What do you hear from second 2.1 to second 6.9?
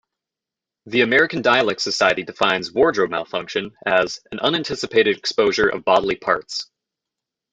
defines "wardrobe malfunction" as "an unanticipated exposure of bodily parts".